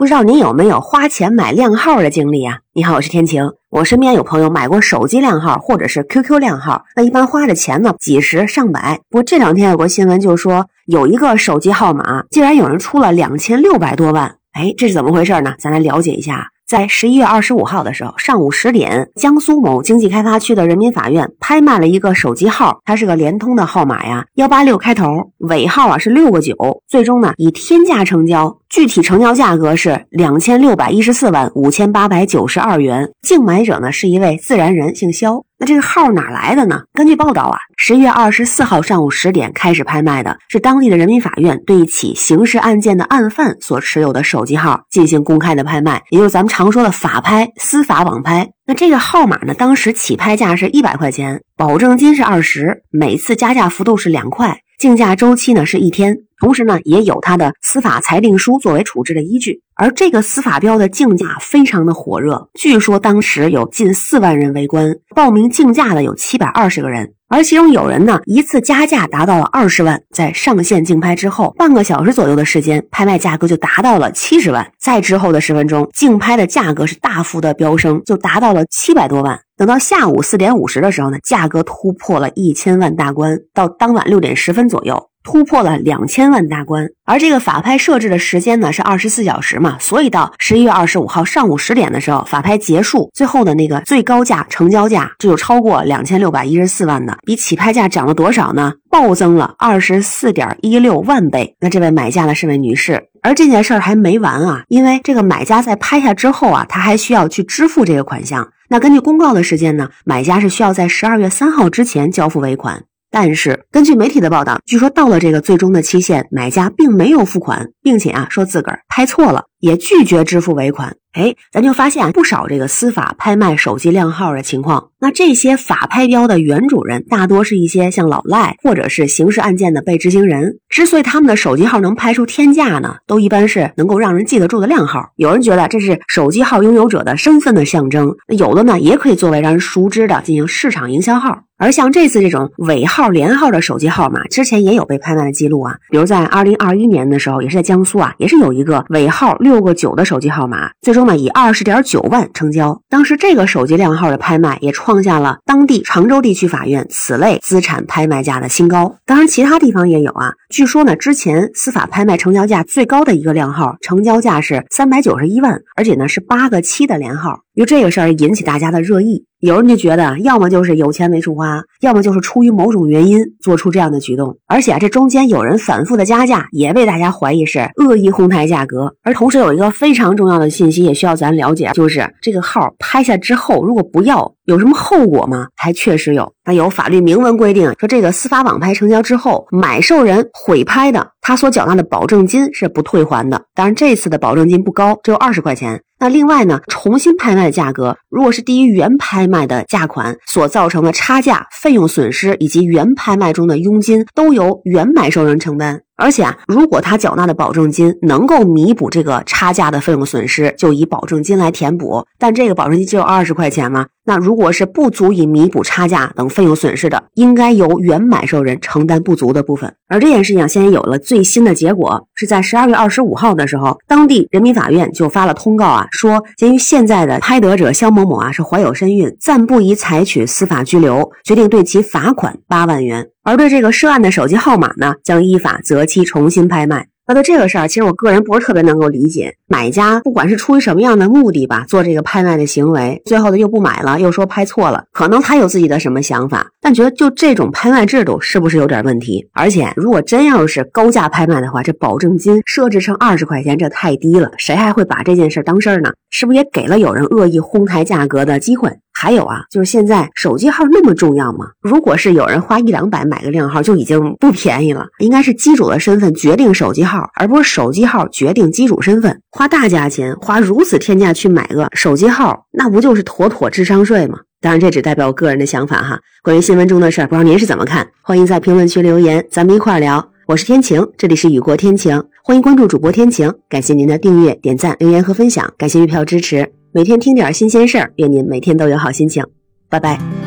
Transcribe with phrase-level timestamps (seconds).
[0.00, 2.56] 不知道您有没有花钱买靓号的经历啊？
[2.72, 3.52] 你好，我是天晴。
[3.68, 8.98] 我身边有朋友买过手机靓号或者是 QQ 靓号，那一般花的钱呢，几十上百。
[9.10, 15.54] 不过这两天有个新闻就说，有一个手机号码竟然有人出了两千六百多万，哎，这是怎么回事呢？
[15.58, 16.46] 咱来了解一下。
[16.66, 26.54] 在十一月二十五号的时候，上午十点，江苏某经济开发区的人民法院拍卖了一个手机号，它是个联通的号码呀，幺八六开头，尾号啊是六个九，
[26.88, 35.44] 最终呢以天价成交，具体成交价格是两千六百一十四万五千八百九十二元，竞买者呢是一位自然人，姓肖。
[35.58, 36.82] 那这个号哪来的呢？
[36.94, 48.48] 根据报道啊，十月二十四号上午十点开始拍卖的，是当地的人民法院对一起刑事案件的案犯所持有的手机号进行公开的拍卖，也就是咱们常说的法拍、司法网拍。
[48.64, 56.16] 那这个号码呢，当时起拍价是一百块钱，保证金是二十，每次加价幅度是两块，竞价周期呢是一天。
[56.38, 59.60] 同时呢，也有他的司法裁定书作为处置的依据。
[59.74, 70.02] 而这个司法标的竞价非常的火热，据说当时有近四万人围观，报名竞价的有七百二十个人，而其中有人呢一次加价达到了二十万。
[70.14, 74.66] 在上线竞拍之后，半个小时左右的时间，拍卖价格就达到了七十万。
[74.80, 79.38] 在之后的十分钟，竞拍的价格是大幅的飙升，就达到了七百多万。
[79.60, 83.38] 等到下午四点五十的时候呢，价格突破了一千万大关。
[83.52, 85.10] 到当晚六点十分左右。
[85.22, 98.72] 突破了两千万大关，而这个法拍设置的时间呢是二十四小时嘛，所以到十一月二十五号上午十点的时候，法拍结束，最后的那个最高价成交价就有超过两千六百一十四万的，比起拍价涨了多少呢？
[98.90, 101.54] 暴增了二十四点一六万倍。
[101.60, 108.48] 那这位买家呢是位女士，而这件事儿还没完啊，因为这个买家在拍下之后啊，他还需要去支付这个款项。
[108.72, 112.84] 那根据公告的时间呢，买家是需要在十二月三号之前交付尾款。
[113.10, 120.96] 但是，根据媒体的报道，据说到了这个最终的期限，买家并没有付款，并且啊，说自个儿拍错了，也拒绝支付尾款。
[121.12, 124.90] 哎，咱就发现不少这个司法拍卖手机靓号的情况。
[125.00, 130.58] 那这些法拍标的原主人，大多是一些像老赖或者是刑事案件的被执行人。
[130.68, 135.10] 之所以他们的手机号能拍出天价呢，都一般是能够让人记得住的靓号。
[135.16, 141.42] 有人觉得这是手机号拥有者的身份的象征，有的呢，也可以作为让人熟知的进行市场营销号。
[141.58, 145.74] 而像这次这种尾号连号的手机号码，之前也有被拍卖的记录啊。
[145.90, 152.80] 比如在二零二一年的时候，也是在江苏啊，也是有一个尾号六六个九的手机号码，最终呢以二十点九万成交。
[152.88, 158.94] 当时这个手机靓号的拍卖也创下了当地常州地区法院此类资产拍卖价的新高。
[159.04, 160.34] 当然，其他地方也有啊。
[160.50, 167.40] 据说呢，之前司法拍卖成交价最高的一个靓号，成交价是三百九十一万，而且呢是八个七的连号。
[167.60, 174.34] 就这个事儿引起大家的热议，有人就觉得，要么就是有钱没处花，要么就是出于某种原因做出这样的举动。
[174.46, 178.94] 而且啊，这中间有人反复的加价，也被大家怀疑是恶意哄抬价格。
[179.02, 185.46] 而同时有一个非常重要的信息也需要咱了解，就是这个号拍下之后，如果不要，有什么后果吗？
[185.54, 193.42] 还确实有，那有法律明文规定，说这个司法网拍成交之后，买受人毁拍的，他所缴纳的保证金是不退还的。
[193.54, 195.82] 当然，这次的保证金不高，只有二十块钱。
[196.00, 205.82] 那另外呢，重新拍卖的价格，如果是低于原拍卖的价款所造成的差价、费用损失以及原拍卖中的佣金，都由原买受人承担。
[205.96, 212.06] 而且啊，如果他缴纳的保证金能够弥补这个差价的费用损失，就以保证金来填补。
[212.18, 213.86] 但这个保证金只有二十块钱吗？
[214.10, 219.72] 那如果是不足以弥补差价等费用损失的，应该由原买受人承担不足的部分。
[219.86, 233.06] 而这件事情现在有了最新的结果，是在十二月二十五号的时候，当地人民法院就发了通告啊，说鉴于现在的拍得者肖某某啊是怀有身孕，暂不宜采取司法拘留，决定对其罚款八万元。
[233.22, 236.88] 而对这个涉案的手机号码呢，将依法择期重新拍卖。
[237.10, 249.28] 那对这个事儿，其实我个人不是特别能够理解，买家不管是出于什么样的目的吧，做这个拍卖的行为，最后的又不买了，又说拍错了，可能他有自己的什么想法，但觉得就这种拍卖制度是不是有点问题？
[249.32, 255.90] 而且如果真要是高价拍卖的话，这保证金设置成二十块钱，这太低了，谁还会把这件事当事儿呢？
[256.10, 258.70] 是不是也给了有人恶意哄抬价格的机会？
[258.92, 261.46] 还有啊，就是现在手机号那么重要吗？
[261.60, 264.86] 如果是有人花一两百买个靓号，就已经不便宜了。
[264.98, 269.20] 应该是机主的身份决定手机号，而不是手机号决定机主身份。
[269.30, 274.18] 花大价钱，花如此天价去买个手机号，那不就是妥妥智商税吗？
[274.40, 276.00] 当然，这只代表我个人的想法哈。
[276.22, 277.86] 关于新闻中的事儿，不知道您是怎么看？
[278.02, 280.10] 欢迎在评论区留言，咱们一块儿聊。
[280.26, 283.32] 我是天晴，这里是雨过天晴，欢迎关注主播天晴。
[283.48, 286.59] 感谢您的订阅、点赞、留言和分享，感谢月票支持。
[286.72, 289.24] 每天听点新鲜事儿，愿您每天都有好心情。
[289.68, 290.19] 拜拜。